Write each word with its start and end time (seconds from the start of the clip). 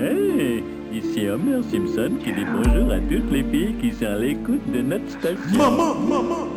Hey, 0.00 0.64
ici 0.90 1.28
Homer 1.28 1.60
Simpson 1.70 2.12
qui 2.24 2.32
dit 2.32 2.46
bonjour 2.50 2.90
à 2.90 2.98
toutes 3.00 3.30
les 3.30 3.44
filles 3.44 3.74
qui 3.82 3.92
sont 3.92 4.06
à 4.06 4.16
l'écoute 4.16 4.62
de 4.72 4.80
notre 4.80 5.10
station. 5.10 5.58
Maman, 5.58 5.94
maman 5.94 6.49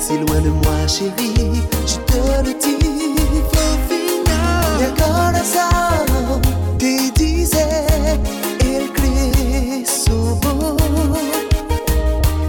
si 0.00 0.16
loin 0.18 0.40
de 0.40 0.50
moi, 0.50 0.86
chérie. 0.86 1.62
Je 1.86 1.98
te 2.08 2.20
le 2.44 2.54
dis, 2.54 3.14
Flavina, 3.52 4.40
corazón 4.96 6.40
te 6.78 7.10
dice 7.12 7.66
el 8.60 8.90
Cristo. 8.92 10.38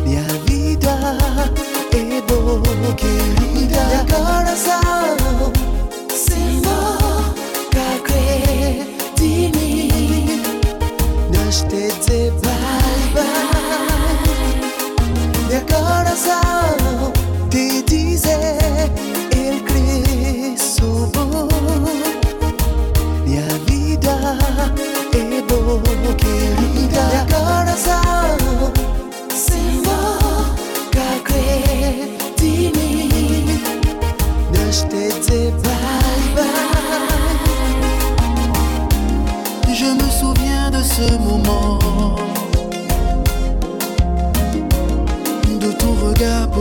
Mi 0.06 0.16
vida 0.47 0.95
es 1.91 2.23
querida, 2.95 3.81
mi 3.91 4.12
corazón. 4.12 5.00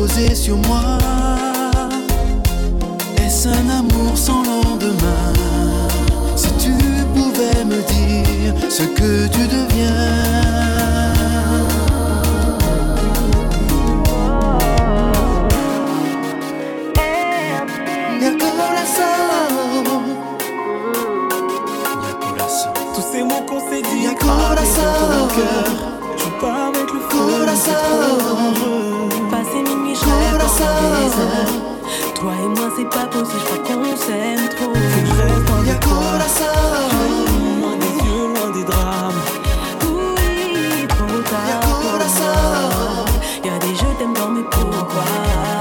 posé 0.01 0.35
sur 0.35 0.57
moi. 0.69 0.97
Est-ce 3.23 3.49
un 3.49 3.69
amour 3.81 4.13
sans 4.17 4.43
lendemain? 4.43 5.33
Si 6.37 6.51
tu 6.65 6.73
pouvais 7.15 7.65
me 7.73 7.81
dire 7.95 8.55
ce 8.71 8.85
que 8.99 9.29
tu 9.35 9.43
deviens. 9.57 10.41
Tous 22.95 23.07
ces 23.13 23.23
mots 23.23 23.45
qu'on 23.49 23.61
s'est 23.69 23.83
dit, 23.83 24.05
y'a 24.05 24.15
corazón 24.15 24.93
dans 25.01 25.19
ton 25.19 25.27
cœur. 25.37 25.69
Tu 26.17 26.29
pars 26.41 26.69
avec 26.69 26.89
le 26.93 27.01
feu, 27.01 27.47
c'est 27.65 27.73
trop 27.73 28.01
dangereux. 28.29 29.00
Toi 32.17 32.33
et 32.45 32.49
moi 32.49 32.69
c'est 32.77 32.89
pas 32.91 33.07
possible, 33.07 33.41
je 33.41 33.45
crois 33.45 33.77
qu'on 33.77 33.97
s'aime 33.97 34.49
trop. 34.51 34.75
Faut 34.75 35.01
que 35.01 35.07
je 35.07 35.13
reste 35.23 35.49
loin 35.49 35.63
de 35.63 35.75
Loin 37.61 37.77
des 37.77 37.95
yeux, 38.05 38.27
loin 38.35 38.51
des 38.51 38.65
drames. 38.65 39.21
Oui, 39.83 40.87
trop 40.89 41.23
tard. 41.31 41.61
Y'a 43.45 43.59
des 43.59 43.75
jeux 43.75 43.95
t'aime 43.99 44.15
dans 44.15 44.29
mes 44.29 44.45
pourquoi. 44.45 45.60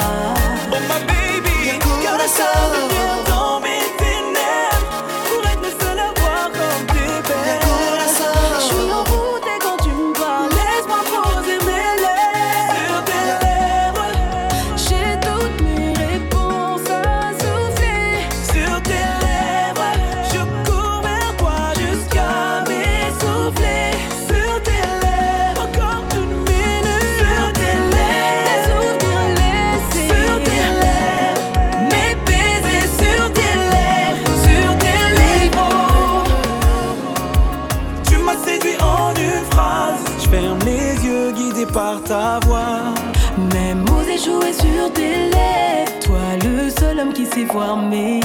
voir 47.51 47.77
mes 47.77 48.18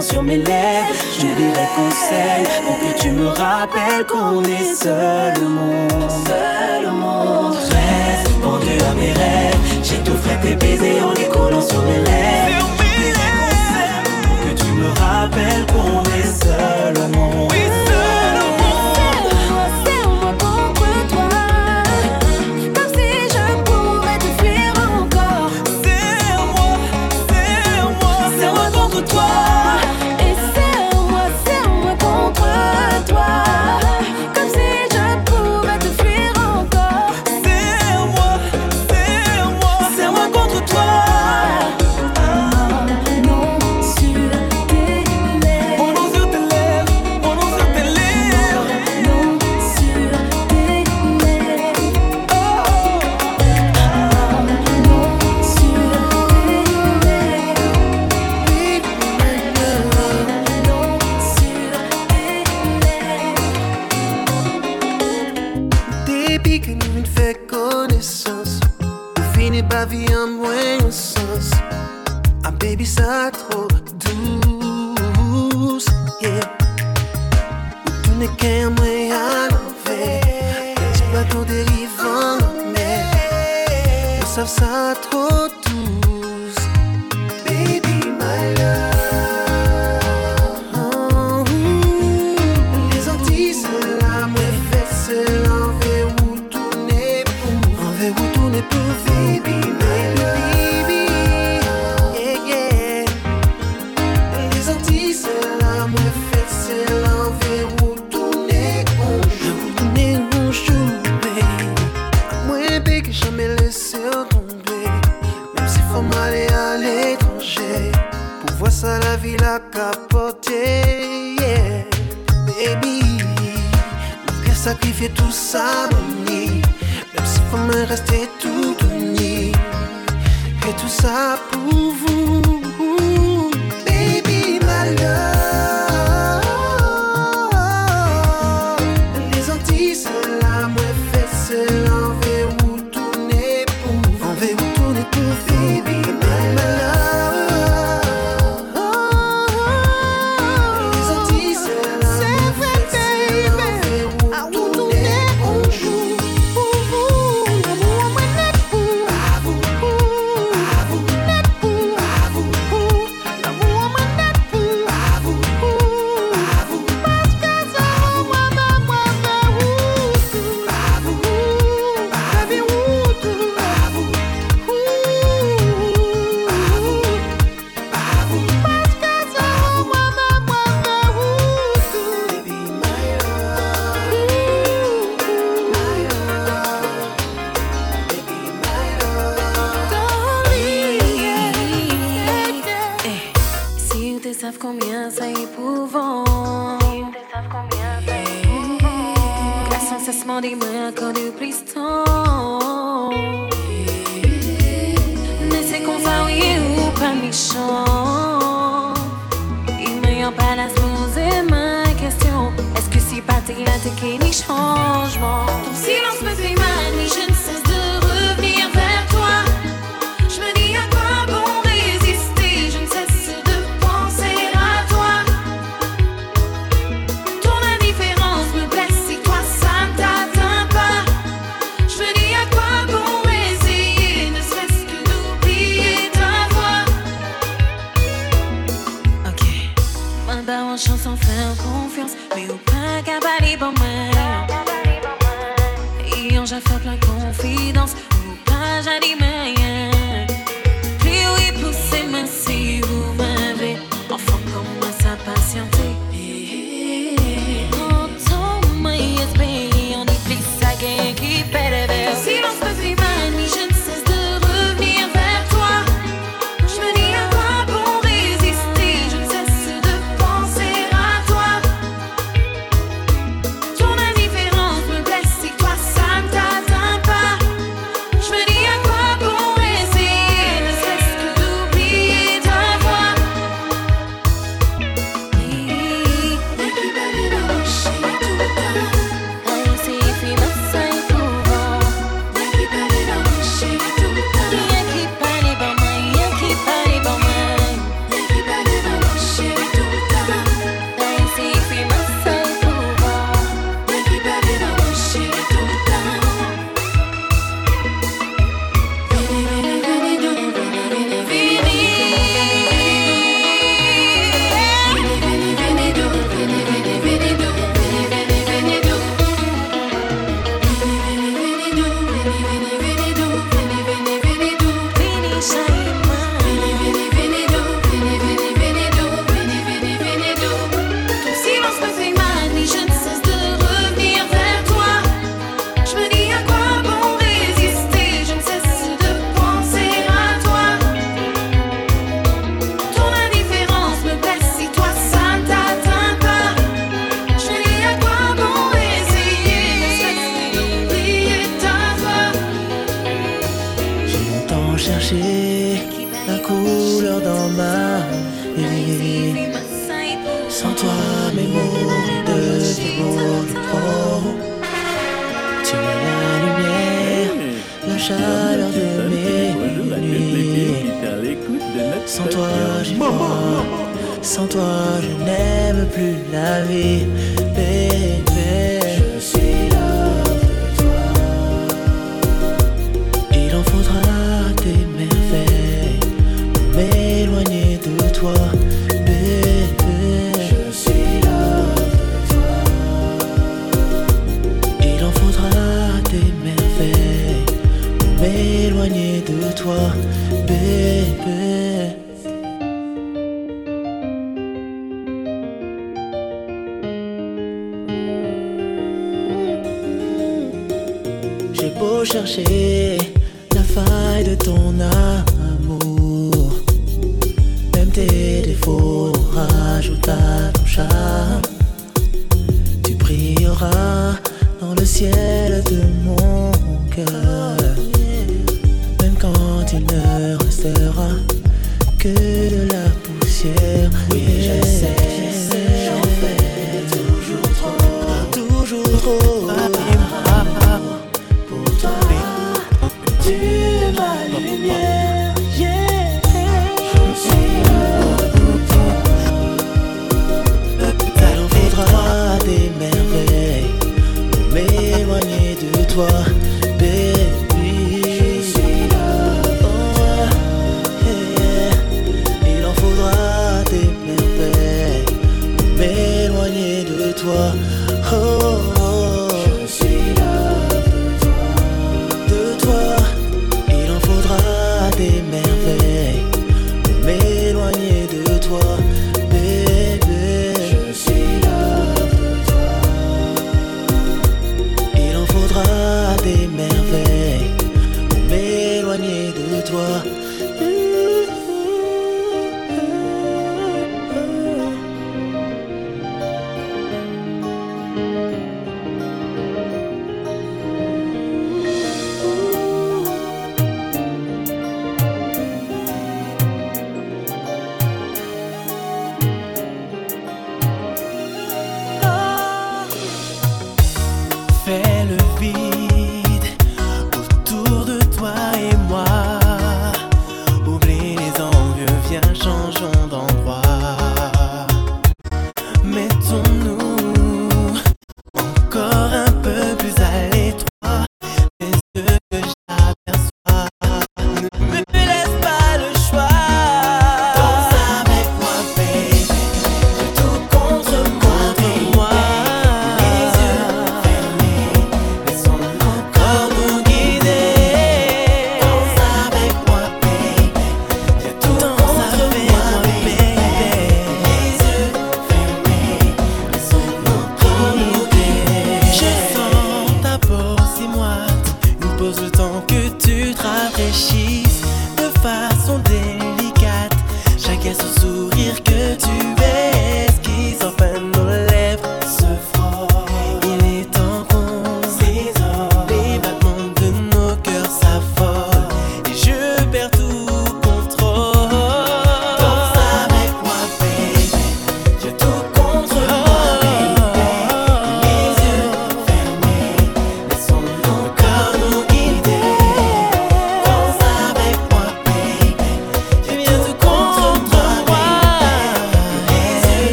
sur 0.00 0.22
mes 0.22 0.36
lèvres. 0.36 0.86
Je 1.18 1.26
lis 1.26 1.52
des 1.52 1.68
conseils 1.76 2.46
pour 2.66 2.78
que 2.78 3.00
tu 3.00 3.10
me 3.10 3.28
rappelles 3.28 4.06
qu'on 4.06 4.42
est 4.44 4.74
seul 4.74 5.34
au 5.38 5.48
monde. 5.48 6.10
Seul 6.26 6.86
au 6.86 6.96
à 8.90 8.94
mes 8.94 9.12
rêves. 9.12 9.82
J'étoufferai 9.82 10.38
tes 10.42 10.54
baisers 10.56 11.02
en 11.04 11.12
les 11.12 11.28
coulant 11.28 11.60
sur 11.60 11.82
mes 11.82 11.96
lèvres. 11.96 12.15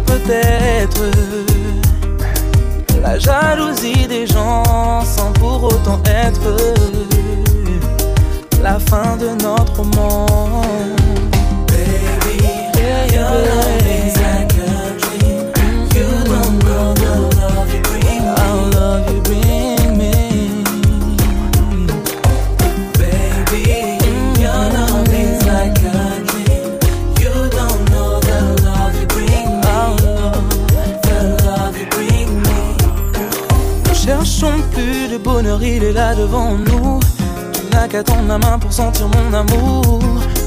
peut-être 0.00 1.02
la 3.02 3.18
jalousie 3.18 4.06
des 4.06 4.26
gens 4.26 5.02
sans 5.04 5.32
pour 5.32 5.64
autant 5.64 6.00
être 6.06 6.56
la 8.62 8.78
fin 8.78 9.16
de 9.16 9.28
notre 9.42 9.82
monde. 9.84 10.92
il 35.62 35.84
est 35.84 35.92
là 35.92 36.14
devant 36.14 36.56
nous. 36.56 37.00
Tu 37.52 37.66
n'as 37.72 37.88
qu'à 37.88 38.02
tendre 38.02 38.28
la 38.28 38.38
main 38.38 38.58
pour 38.58 38.72
sentir 38.72 39.08
mon 39.08 39.34
amour. 39.34 40.00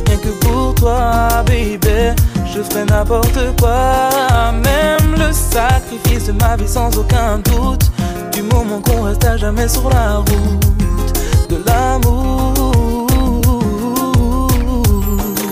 Rien 0.08 0.18
que 0.18 0.30
pour 0.46 0.76
toi 0.76 1.44
baby 1.46 2.16
Je 2.54 2.62
ferai 2.62 2.86
n'importe 2.86 3.40
quoi. 3.60 4.52
Même 4.54 5.16
le 5.18 5.32
sacrifice 5.32 6.28
de 6.28 6.34
ma 6.34 6.56
vie 6.56 6.68
sans 6.68 6.96
aucun 6.98 7.40
doute. 7.40 7.92
Du 8.32 8.42
moment 8.44 8.82
qu'on 8.82 9.04
reste 9.04 9.26
à 9.26 9.38
jamais 9.38 9.68
sur 9.68 9.90
la 9.90 10.18
route 10.18 11.14
De 11.50 11.58
l'amour. 11.66 12.54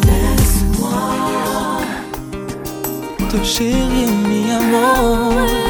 Laisse-moi 0.05 0.89
Te 3.29 3.43
chérir 3.43 4.09
mi 4.27 4.51
amour 4.51 5.62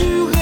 you 0.00 0.37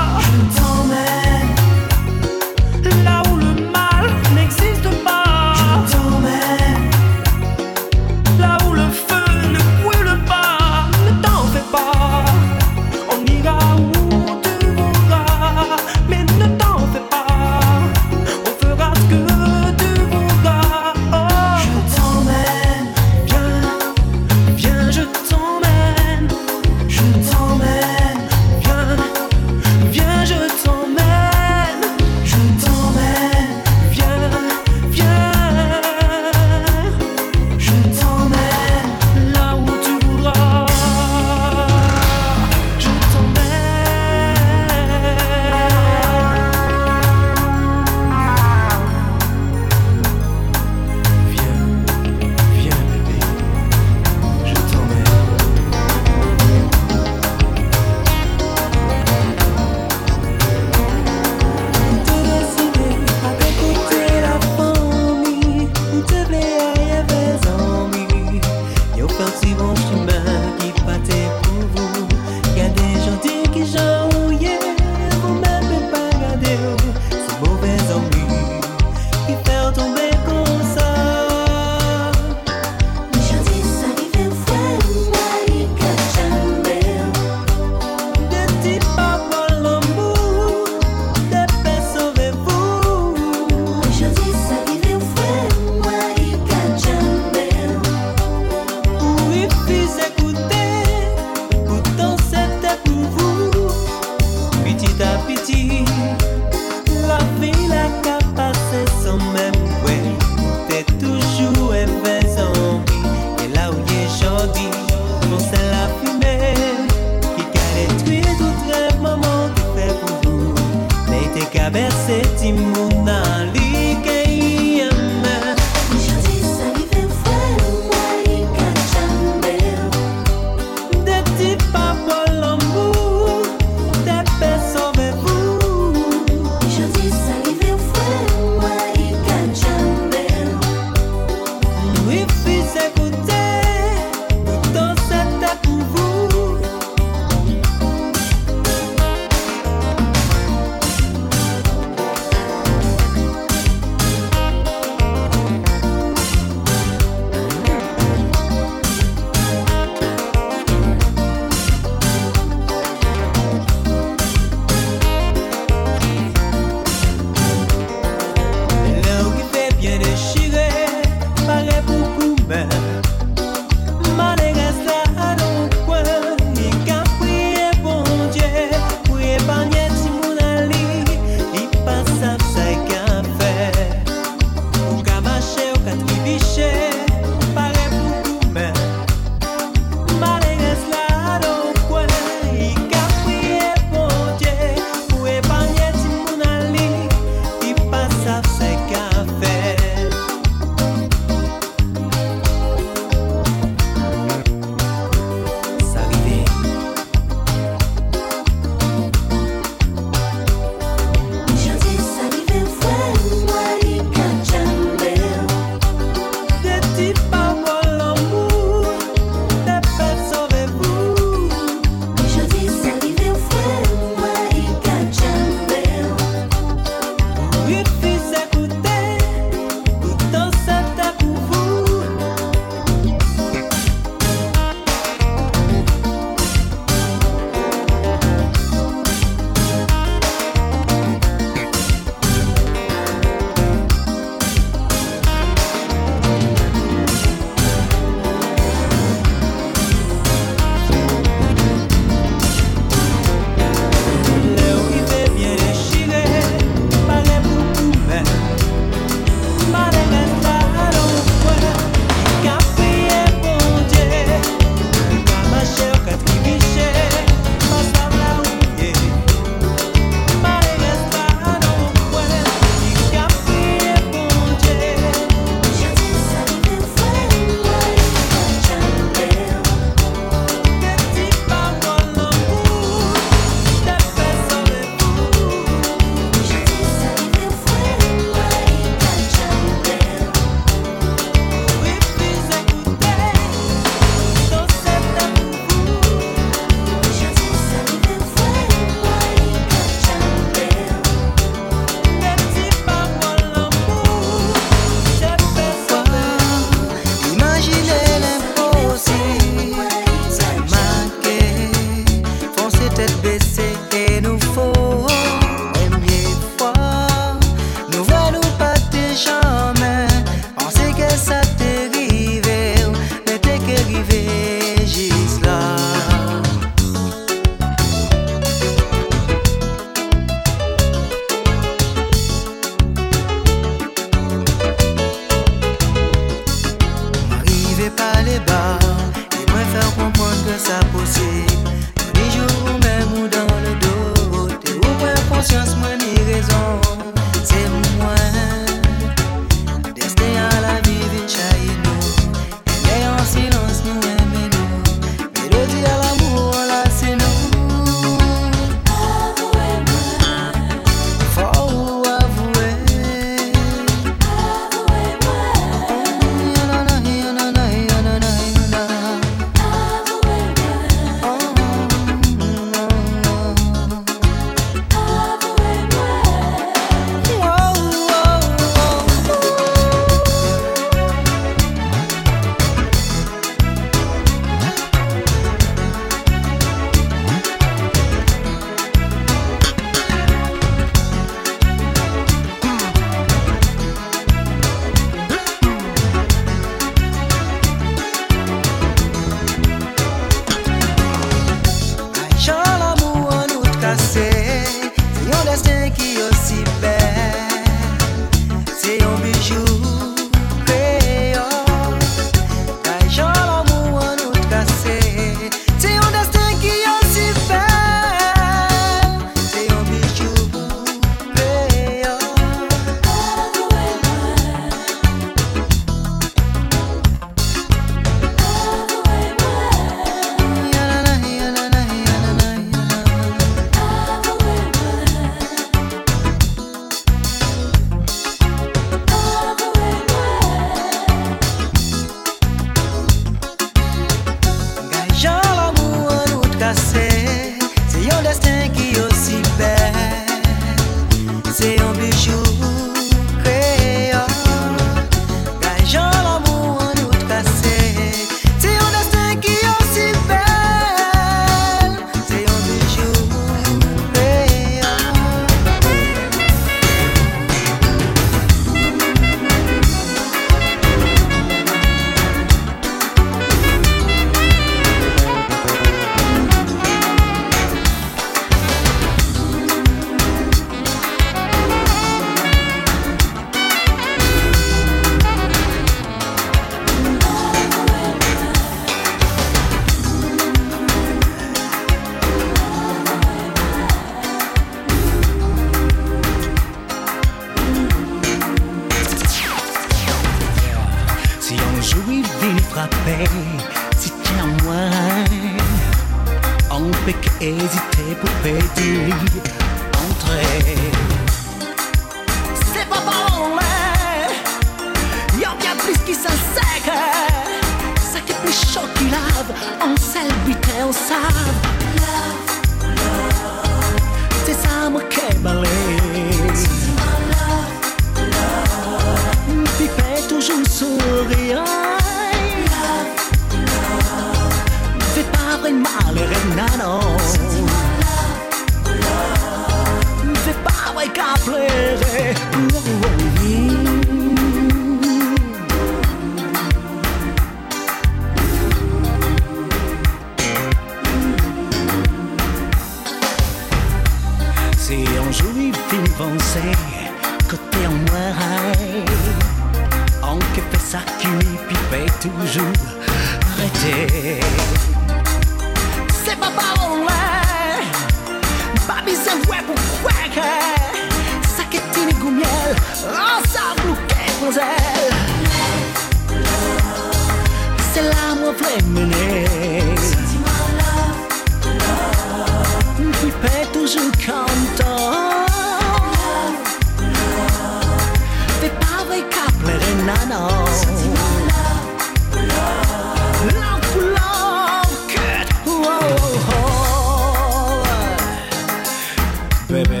Bébé, 599.70 600.00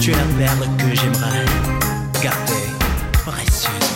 tu 0.00 0.12
es 0.12 0.14
la 0.14 0.22
perle 0.38 0.68
que 0.76 0.94
j'aimerais 0.94 1.44
garder 2.22 2.68
précieusement. 3.26 3.87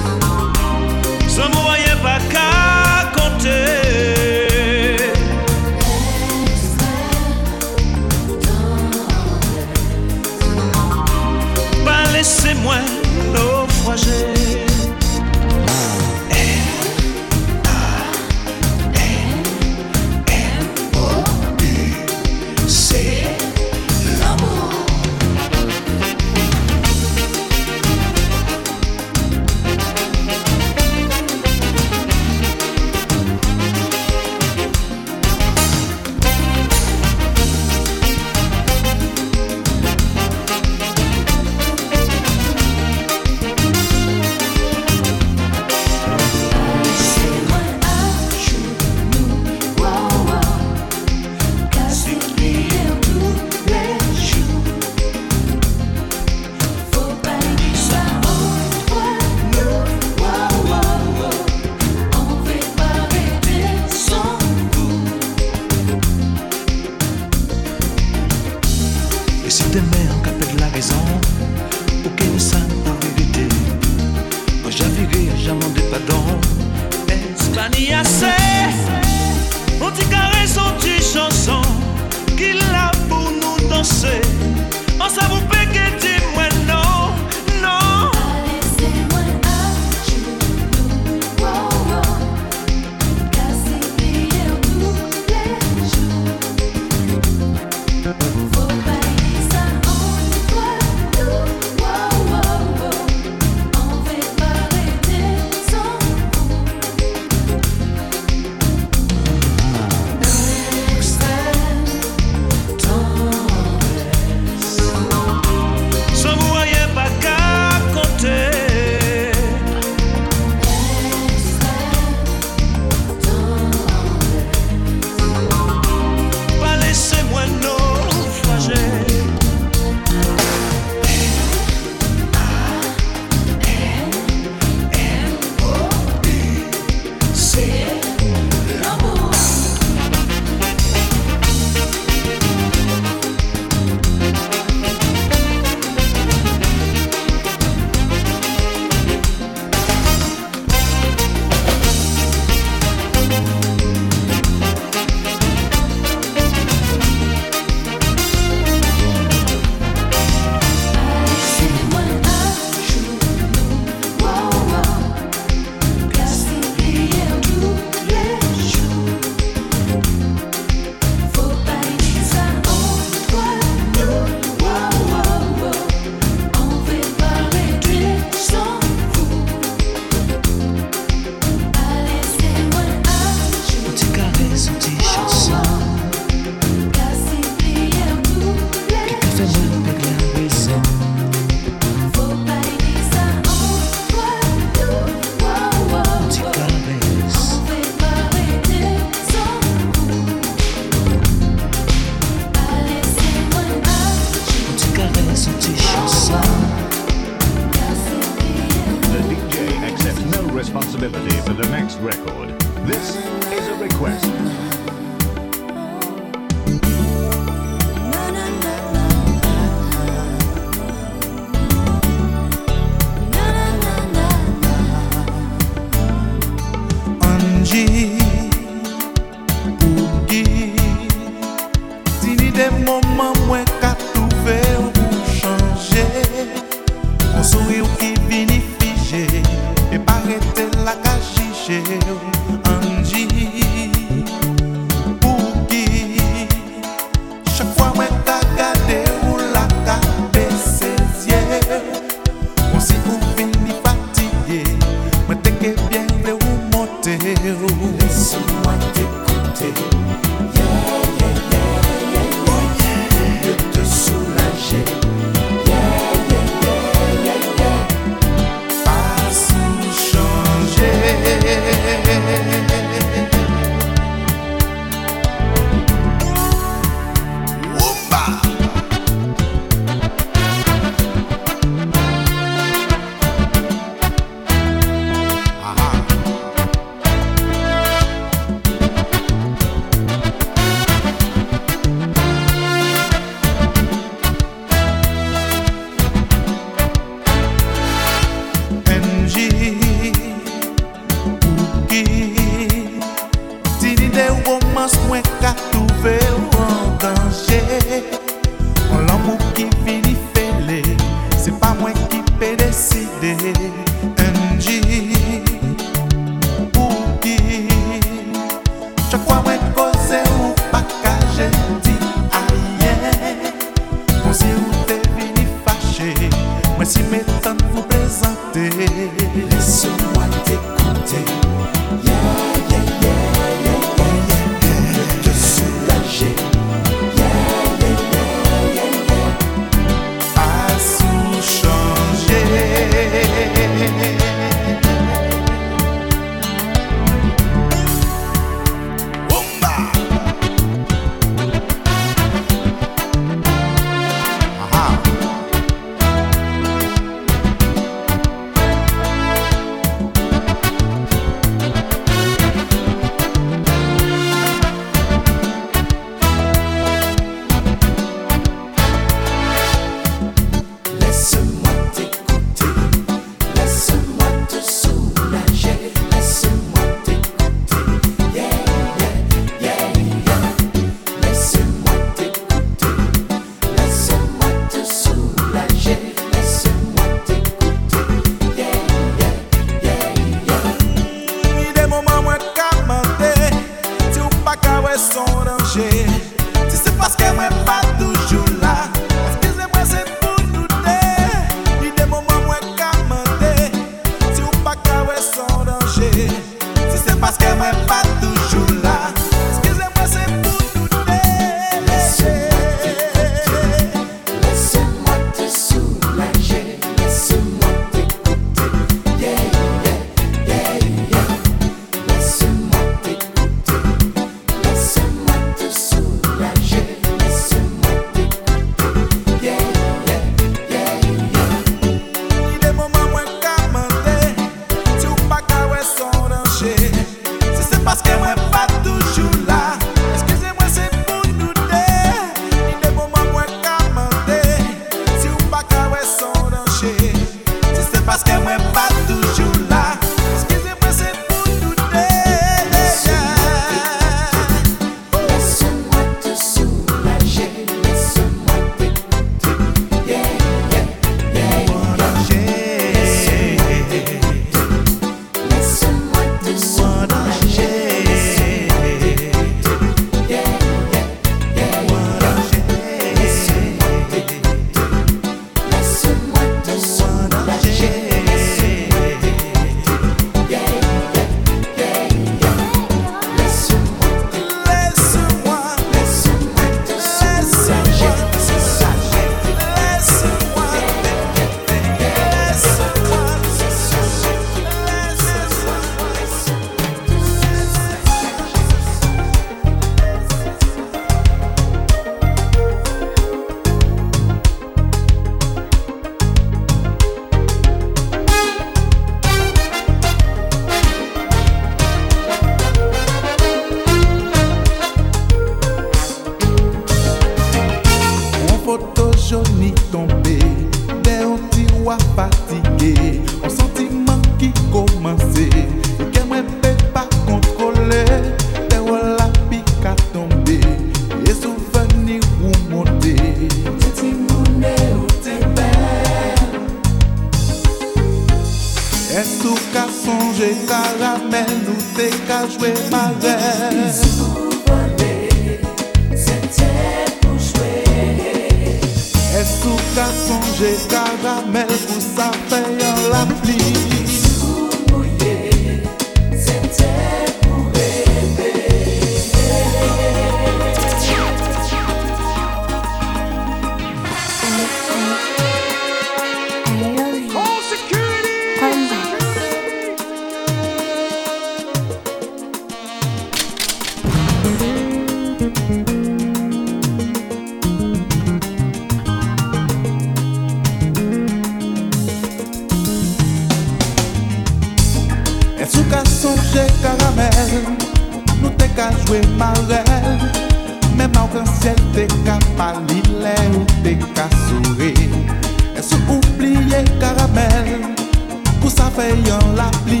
feyon 599.00 599.56
la 599.56 599.70
pli 599.84 600.00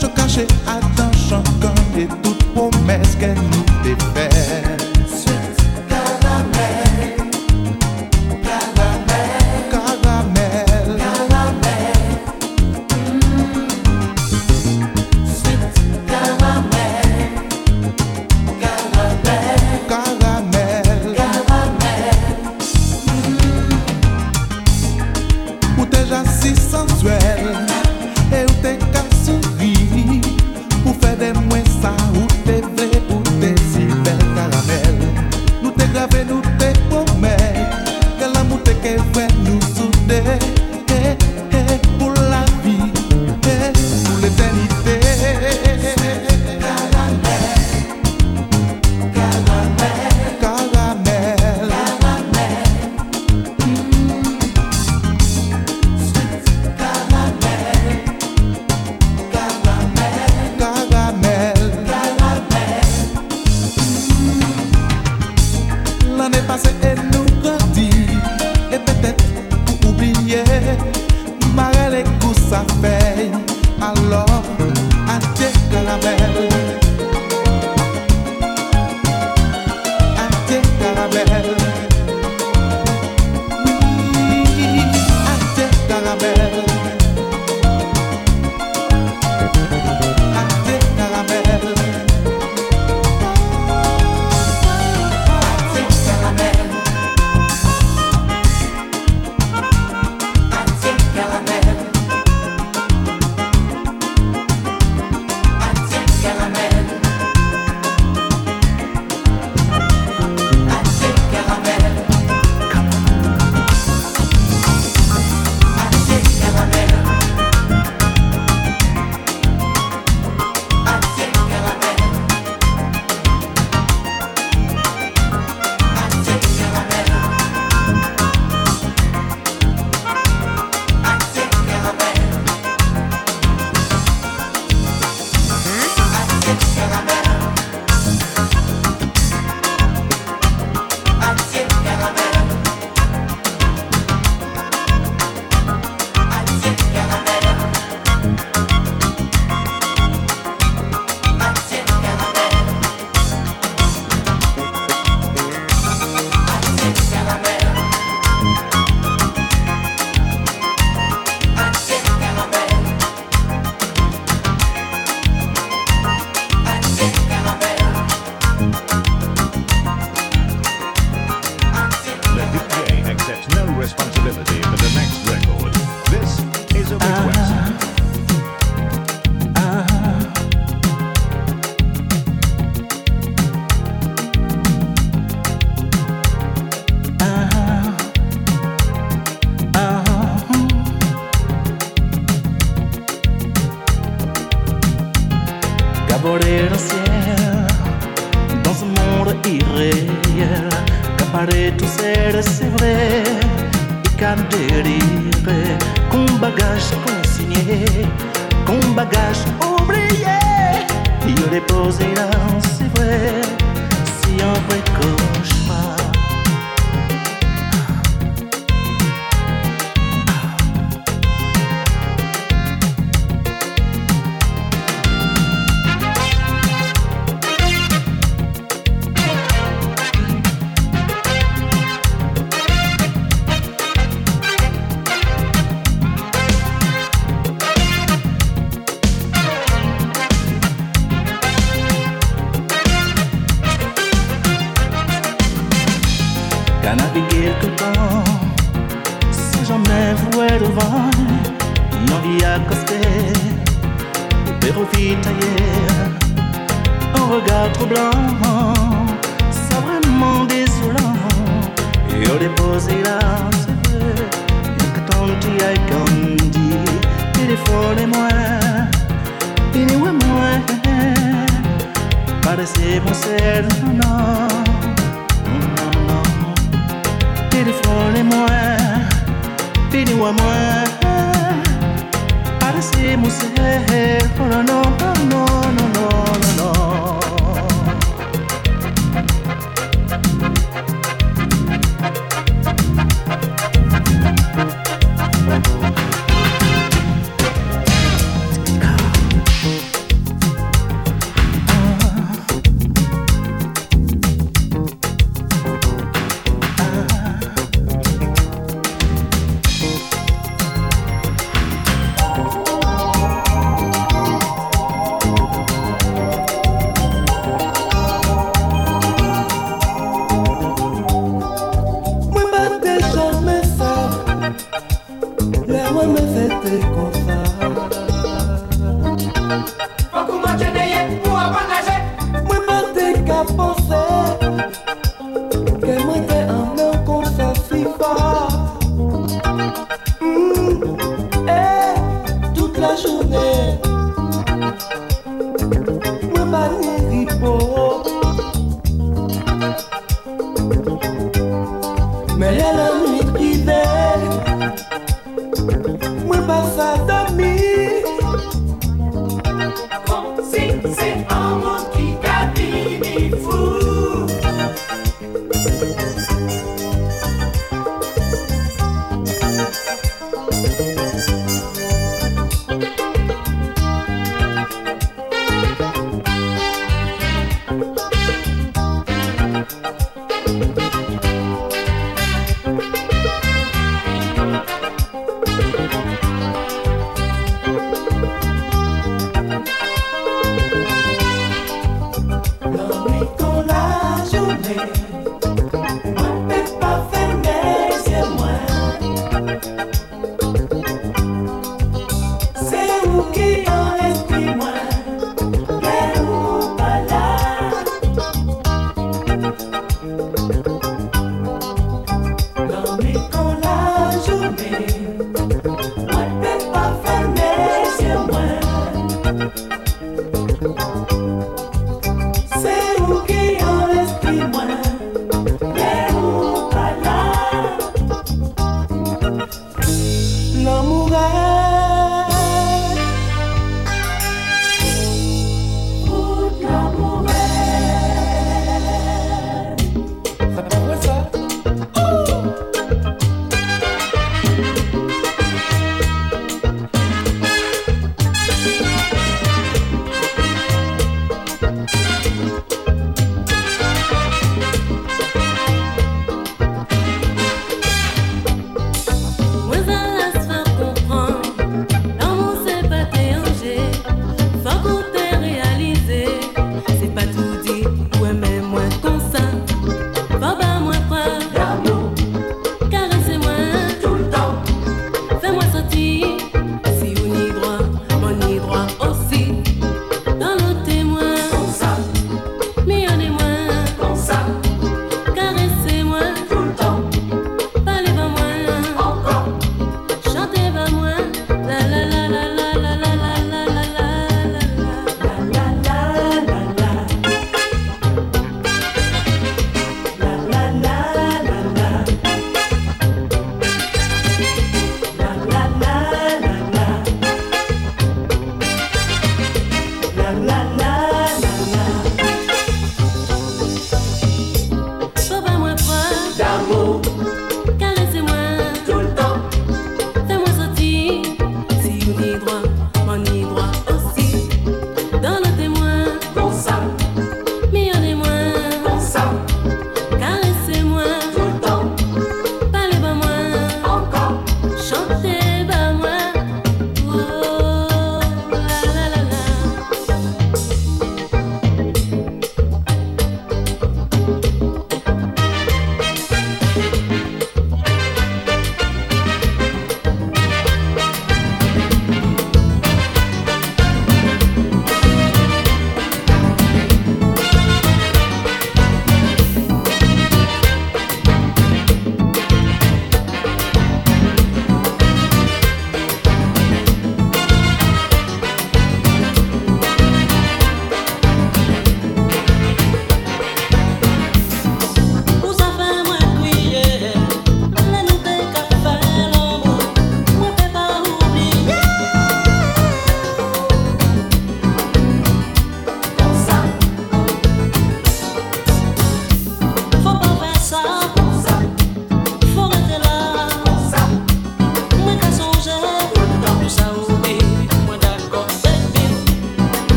Se 0.00 0.08
kache 0.16 0.44
atan 0.66 1.10
chankan 1.28 1.78
E 1.96 2.06
tout 2.22 2.40
promes 2.54 3.16
ken 3.20 3.57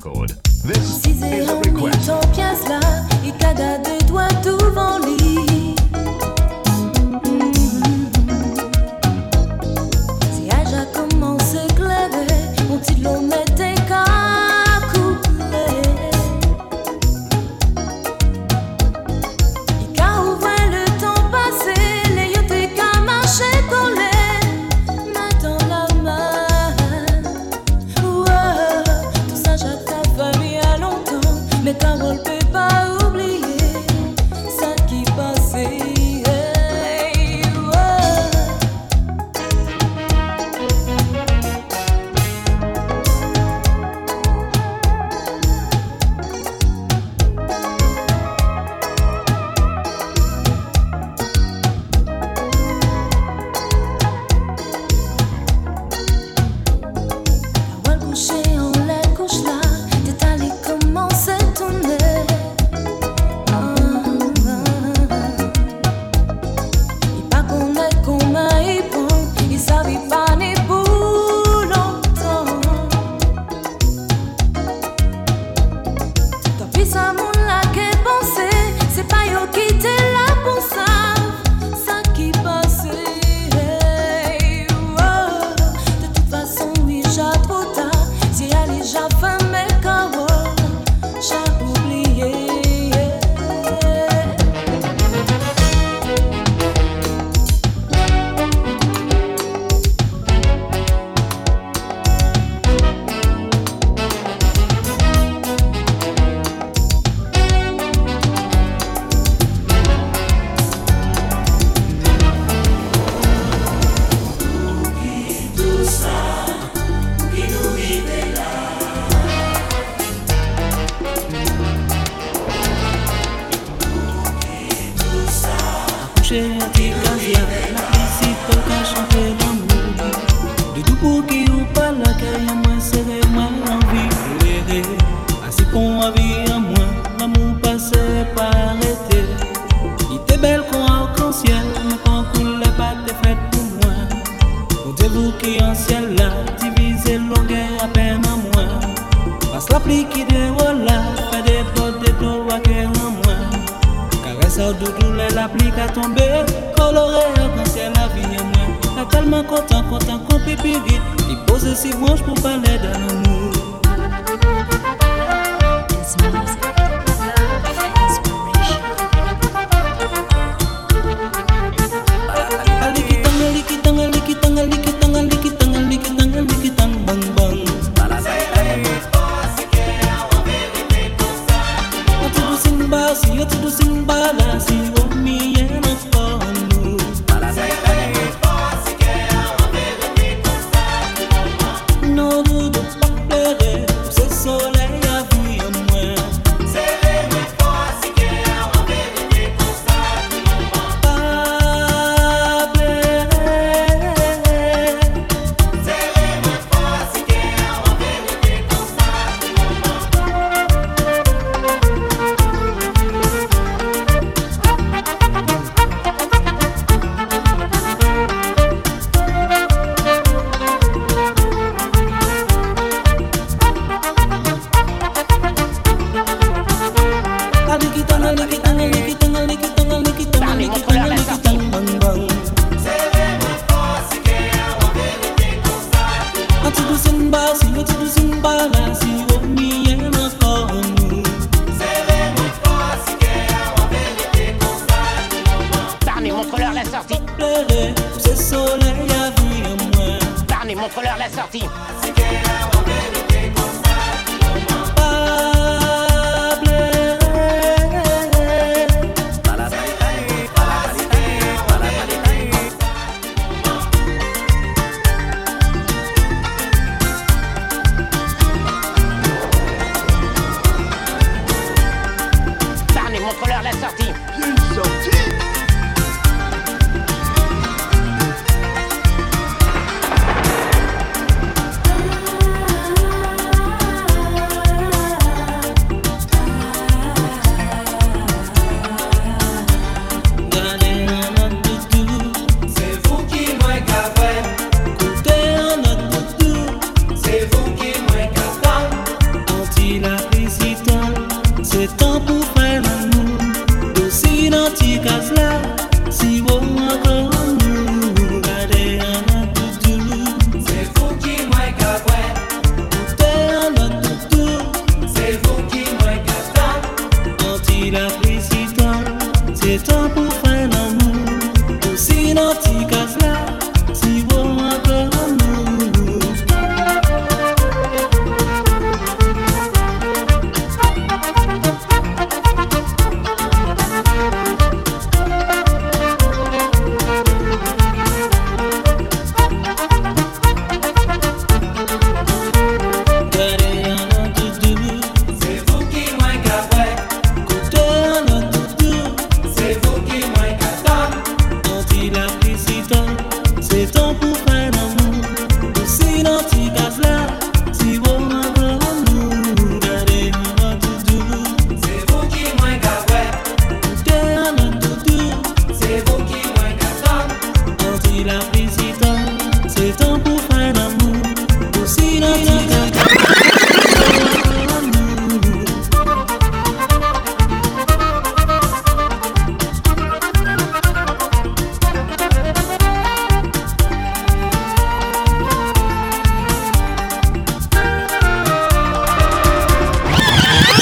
record. 0.00 0.49